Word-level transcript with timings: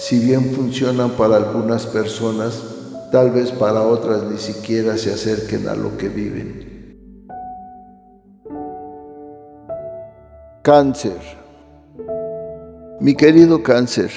si 0.00 0.18
bien 0.18 0.54
funcionan 0.54 1.10
para 1.10 1.36
algunas 1.36 1.84
personas, 1.86 2.62
tal 3.12 3.32
vez 3.32 3.52
para 3.52 3.82
otras 3.82 4.22
ni 4.22 4.38
siquiera 4.38 4.96
se 4.96 5.12
acerquen 5.12 5.68
a 5.68 5.74
lo 5.74 5.98
que 5.98 6.08
viven. 6.08 6.96
Cáncer. 10.62 11.18
Mi 12.98 13.14
querido 13.14 13.62
cáncer, 13.62 14.10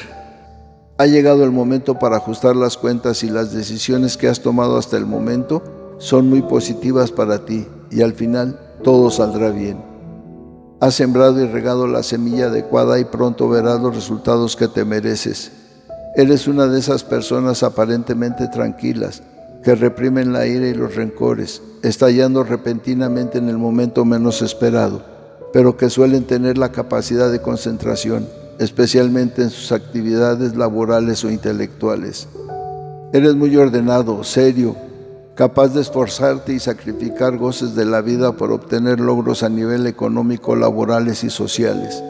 ha 0.98 1.06
llegado 1.06 1.44
el 1.44 1.52
momento 1.52 2.00
para 2.00 2.16
ajustar 2.16 2.56
las 2.56 2.78
cuentas 2.78 3.22
y 3.26 3.30
las 3.30 3.52
decisiones 3.52 4.16
que 4.16 4.30
has 4.30 4.40
tomado 4.40 4.78
hasta 4.78 4.96
el 4.96 5.06
momento 5.06 5.62
son 5.98 6.30
muy 6.30 6.44
positivas 6.44 7.12
para 7.12 7.44
ti 7.44 7.68
y 7.92 8.04
al 8.04 8.14
final 8.14 8.58
todo 8.84 9.12
saldrá 9.12 9.50
bien. 9.50 9.84
Has 10.80 10.96
sembrado 10.96 11.42
y 11.42 11.48
regado 11.48 11.88
la 11.88 12.04
semilla 12.04 12.46
adecuada 12.46 13.00
y 13.00 13.04
pronto 13.04 13.50
verás 13.50 13.82
los 13.82 13.94
resultados 13.94 14.56
que 14.56 14.70
te 14.70 14.86
mereces. 14.86 15.63
Eres 16.16 16.48
una 16.48 16.68
de 16.68 16.78
esas 16.78 17.04
personas 17.04 17.64
aparentemente 17.64 18.48
tranquilas 18.48 19.24
que 19.64 19.74
reprimen 19.74 20.32
la 20.32 20.46
ira 20.46 20.68
y 20.68 20.76
los 20.76 20.94
rencores, 20.94 21.64
estallando 21.82 22.44
repentinamente 22.44 23.40
en 23.40 23.50
el 23.50 23.58
momento 23.58 24.06
menos 24.06 24.44
esperado, 24.44 25.02
pero 25.52 25.76
que 25.76 25.90
suelen 25.90 26.26
tener 26.26 26.60
la 26.60 26.72
capacidad 26.72 27.32
de 27.32 27.42
concentración, 27.42 28.28
especialmente 28.60 29.42
en 29.42 29.50
sus 29.50 29.72
actividades 29.72 30.56
laborales 30.56 31.24
o 31.24 31.32
intelectuales. 31.32 32.28
Eres 33.12 33.34
muy 33.34 33.58
ordenado, 33.58 34.24
serio, 34.24 34.76
capaz 35.34 35.70
de 35.70 35.82
esforzarte 35.82 36.54
y 36.54 36.60
sacrificar 36.60 37.38
goces 37.38 37.74
de 37.74 37.86
la 37.86 38.02
vida 38.02 38.34
por 38.34 38.52
obtener 38.52 39.00
logros 39.00 39.42
a 39.42 39.50
nivel 39.50 39.88
económico, 39.88 40.56
laborales 40.56 41.24
y 41.24 41.32
sociales. 41.32 42.04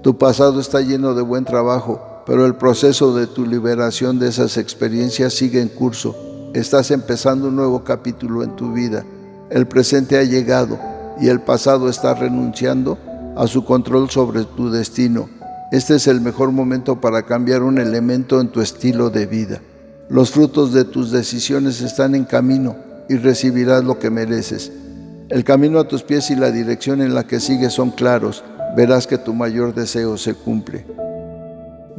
Tu 0.00 0.16
pasado 0.16 0.60
está 0.60 0.80
lleno 0.80 1.12
de 1.12 1.20
buen 1.20 1.44
trabajo, 1.44 2.09
pero 2.30 2.46
el 2.46 2.54
proceso 2.54 3.12
de 3.12 3.26
tu 3.26 3.44
liberación 3.44 4.20
de 4.20 4.28
esas 4.28 4.56
experiencias 4.56 5.34
sigue 5.34 5.60
en 5.60 5.66
curso. 5.66 6.14
Estás 6.54 6.92
empezando 6.92 7.48
un 7.48 7.56
nuevo 7.56 7.82
capítulo 7.82 8.44
en 8.44 8.54
tu 8.54 8.72
vida. 8.72 9.04
El 9.50 9.66
presente 9.66 10.16
ha 10.16 10.22
llegado 10.22 10.78
y 11.20 11.26
el 11.26 11.40
pasado 11.40 11.88
está 11.88 12.14
renunciando 12.14 12.96
a 13.36 13.48
su 13.48 13.64
control 13.64 14.10
sobre 14.10 14.44
tu 14.44 14.70
destino. 14.70 15.28
Este 15.72 15.96
es 15.96 16.06
el 16.06 16.20
mejor 16.20 16.52
momento 16.52 17.00
para 17.00 17.26
cambiar 17.26 17.64
un 17.64 17.78
elemento 17.78 18.40
en 18.40 18.46
tu 18.46 18.60
estilo 18.60 19.10
de 19.10 19.26
vida. 19.26 19.60
Los 20.08 20.30
frutos 20.30 20.72
de 20.72 20.84
tus 20.84 21.10
decisiones 21.10 21.80
están 21.80 22.14
en 22.14 22.26
camino 22.26 22.76
y 23.08 23.16
recibirás 23.16 23.82
lo 23.82 23.98
que 23.98 24.08
mereces. 24.08 24.70
El 25.30 25.42
camino 25.42 25.80
a 25.80 25.88
tus 25.88 26.04
pies 26.04 26.30
y 26.30 26.36
la 26.36 26.52
dirección 26.52 27.02
en 27.02 27.12
la 27.12 27.26
que 27.26 27.40
sigues 27.40 27.72
son 27.72 27.90
claros. 27.90 28.44
Verás 28.76 29.08
que 29.08 29.18
tu 29.18 29.34
mayor 29.34 29.74
deseo 29.74 30.16
se 30.16 30.34
cumple 30.34 30.99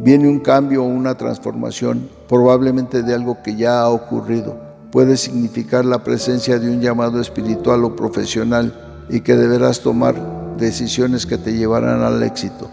viene 0.03 0.27
un 0.27 0.39
cambio 0.39 0.83
o 0.83 0.87
una 0.87 1.15
transformación, 1.15 2.09
probablemente 2.27 3.03
de 3.03 3.13
algo 3.13 3.37
que 3.43 3.55
ya 3.55 3.81
ha 3.81 3.89
ocurrido. 3.89 4.57
Puede 4.91 5.15
significar 5.15 5.85
la 5.85 6.03
presencia 6.03 6.59
de 6.59 6.69
un 6.69 6.81
llamado 6.81 7.21
espiritual 7.21 7.83
o 7.83 7.95
profesional 7.95 9.05
y 9.09 9.21
que 9.21 9.35
deberás 9.35 9.81
tomar 9.81 10.57
decisiones 10.57 11.25
que 11.25 11.37
te 11.37 11.53
llevarán 11.53 12.01
al 12.01 12.23
éxito. 12.23 12.69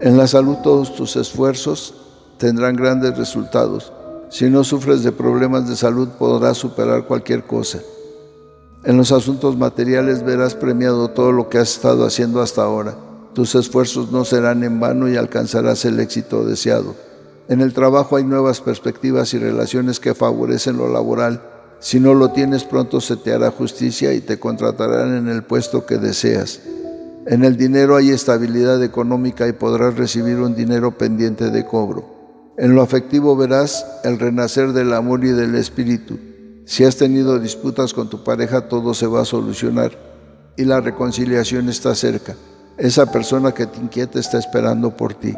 En 0.00 0.16
la 0.16 0.26
salud 0.26 0.56
todos 0.62 0.94
tus 0.96 1.16
esfuerzos 1.16 1.94
tendrán 2.38 2.76
grandes 2.76 3.16
resultados. 3.16 3.92
Si 4.30 4.48
no 4.50 4.64
sufres 4.64 5.02
de 5.02 5.12
problemas 5.12 5.68
de 5.68 5.76
salud 5.76 6.08
podrás 6.18 6.56
superar 6.56 7.04
cualquier 7.04 7.44
cosa. 7.44 7.78
En 8.84 8.96
los 8.96 9.12
asuntos 9.12 9.56
materiales 9.56 10.24
verás 10.24 10.54
premiado 10.54 11.08
todo 11.08 11.30
lo 11.30 11.48
que 11.48 11.58
has 11.58 11.72
estado 11.74 12.04
haciendo 12.06 12.40
hasta 12.42 12.62
ahora. 12.62 12.94
Tus 13.34 13.56
esfuerzos 13.56 14.12
no 14.12 14.24
serán 14.24 14.62
en 14.62 14.78
vano 14.78 15.08
y 15.08 15.16
alcanzarás 15.16 15.84
el 15.84 15.98
éxito 15.98 16.44
deseado. 16.44 16.94
En 17.48 17.60
el 17.60 17.72
trabajo 17.72 18.16
hay 18.16 18.22
nuevas 18.22 18.60
perspectivas 18.60 19.34
y 19.34 19.38
relaciones 19.38 19.98
que 19.98 20.14
favorecen 20.14 20.76
lo 20.76 20.88
laboral. 20.88 21.42
Si 21.80 21.98
no 21.98 22.14
lo 22.14 22.30
tienes 22.30 22.62
pronto 22.62 23.00
se 23.00 23.16
te 23.16 23.32
hará 23.32 23.50
justicia 23.50 24.14
y 24.14 24.20
te 24.20 24.38
contratarán 24.38 25.16
en 25.16 25.28
el 25.28 25.42
puesto 25.42 25.84
que 25.84 25.98
deseas. 25.98 26.60
En 27.26 27.42
el 27.42 27.56
dinero 27.56 27.96
hay 27.96 28.10
estabilidad 28.10 28.82
económica 28.84 29.48
y 29.48 29.52
podrás 29.52 29.96
recibir 29.96 30.36
un 30.36 30.54
dinero 30.54 30.96
pendiente 30.96 31.50
de 31.50 31.66
cobro. 31.66 32.54
En 32.56 32.76
lo 32.76 32.82
afectivo 32.82 33.36
verás 33.36 33.84
el 34.04 34.20
renacer 34.20 34.72
del 34.72 34.92
amor 34.92 35.24
y 35.24 35.30
del 35.30 35.56
espíritu. 35.56 36.18
Si 36.66 36.84
has 36.84 36.96
tenido 36.96 37.40
disputas 37.40 37.94
con 37.94 38.08
tu 38.08 38.22
pareja, 38.22 38.68
todo 38.68 38.94
se 38.94 39.08
va 39.08 39.22
a 39.22 39.26
solucionar 39.26 39.92
y 40.56 40.64
la 40.64 40.80
reconciliación 40.80 41.68
está 41.68 41.96
cerca. 41.96 42.36
Esa 42.76 43.10
persona 43.12 43.52
que 43.52 43.66
te 43.66 43.78
inquieta 43.78 44.18
está 44.18 44.38
esperando 44.38 44.96
por 44.96 45.14
ti. 45.14 45.34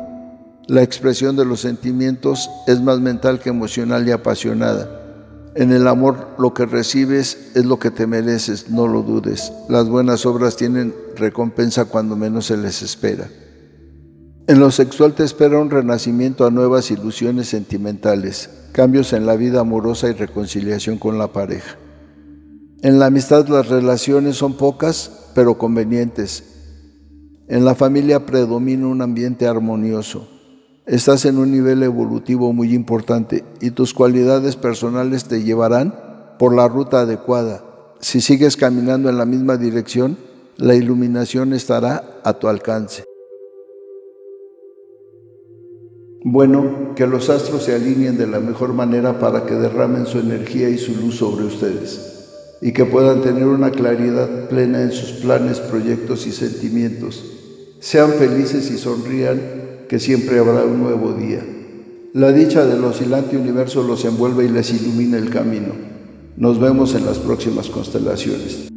La 0.69 0.83
expresión 0.83 1.37
de 1.37 1.45
los 1.45 1.61
sentimientos 1.61 2.51
es 2.67 2.81
más 2.81 2.99
mental 3.01 3.39
que 3.39 3.51
emocional 3.51 4.09
y 4.09 4.11
apasionada. 4.11 5.03
En 5.55 5.71
el 5.73 5.87
amor 5.87 6.29
lo 6.39 6.55
que 6.55 6.67
recibes 6.67 7.53
es 7.55 7.65
lo 7.65 7.79
que 7.79 7.91
te 7.91 8.07
mereces, 8.07 8.71
no 8.71 8.89
lo 8.89 9.03
dudes. 9.03 9.53
Las 9.69 9.89
buenas 9.89 10.27
obras 10.27 10.57
tienen 10.57 10.95
recompensa 11.15 11.85
cuando 11.85 12.17
menos 12.17 12.47
se 12.47 12.57
les 12.57 12.83
espera. 12.83 13.29
En 14.49 14.61
lo 14.61 14.71
sexual 14.71 15.15
te 15.15 15.25
espera 15.25 15.59
un 15.59 15.71
renacimiento 15.71 16.47
a 16.47 16.51
nuevas 16.51 16.91
ilusiones 16.91 17.49
sentimentales, 17.49 18.49
cambios 18.73 19.13
en 19.13 19.27
la 19.27 19.37
vida 19.37 19.61
amorosa 19.61 20.09
y 20.09 20.13
reconciliación 20.13 20.99
con 20.99 21.19
la 21.19 21.33
pareja. 21.33 21.77
En 22.83 22.99
la 22.99 23.07
amistad 23.07 23.49
las 23.49 23.69
relaciones 23.69 24.37
son 24.37 24.55
pocas, 24.55 25.11
pero 25.35 25.59
convenientes, 25.59 26.56
en 27.49 27.65
la 27.65 27.75
familia 27.75 28.27
predomina 28.27 28.87
un 28.87 29.03
ambiente 29.03 29.47
armonioso. 29.47 30.29
Estás 30.85 31.25
en 31.25 31.39
un 31.39 31.51
nivel 31.51 31.83
evolutivo 31.83 32.53
muy 32.53 32.75
importante 32.75 33.45
y 33.61 33.71
tus 33.71 33.95
cualidades 33.95 34.57
personales 34.57 35.25
te 35.25 35.43
llevarán 35.43 35.95
por 36.39 36.55
la 36.55 36.69
ruta 36.69 37.01
adecuada. 37.01 37.65
Si 38.01 38.21
sigues 38.21 38.57
caminando 38.57 39.09
en 39.09 39.19
la 39.19 39.25
misma 39.25 39.57
dirección, 39.57 40.17
la 40.57 40.75
iluminación 40.75 41.53
estará 41.53 42.21
a 42.25 42.35
tu 42.35 42.49
alcance. 42.49 43.05
Bueno, 46.25 46.95
que 46.97 47.07
los 47.07 47.31
astros 47.31 47.65
se 47.65 47.75
alineen 47.75 48.19
de 48.19 48.27
la 48.27 48.41
mejor 48.41 48.73
manera 48.73 49.19
para 49.19 49.47
que 49.47 49.55
derramen 49.55 50.07
su 50.07 50.19
energía 50.19 50.69
y 50.69 50.79
su 50.79 50.95
luz 50.97 51.17
sobre 51.17 51.45
ustedes 51.45 52.16
y 52.61 52.73
que 52.73 52.85
puedan 52.85 53.23
tener 53.23 53.47
una 53.47 53.71
claridad 53.71 54.49
plena 54.49 54.83
en 54.83 54.93
sus 54.93 55.13
planes, 55.13 55.61
proyectos 55.61 56.27
y 56.27 56.33
sentimientos 56.33 57.37
sean 57.87 58.13
felices 58.15 58.71
y 58.71 58.79
sonrían, 58.79 59.41
que 59.89 60.01
siempre 60.01 60.39
habrá 60.39 60.65
un 60.65 60.83
nuevo 60.83 61.13
día. 61.13 61.45
La 62.15 62.33
dicha 62.33 62.67
del 62.67 62.83
oscilante 62.83 63.37
universo 63.37 63.83
los 63.83 64.05
envuelve 64.05 64.47
y 64.47 64.49
les 64.49 64.73
ilumina 64.73 65.19
el 65.19 65.31
camino. 65.31 65.73
Nos 66.37 66.59
vemos 66.59 66.95
en 66.95 67.07
las 67.07 67.19
próximas 67.19 67.69
constelaciones. 67.69 68.76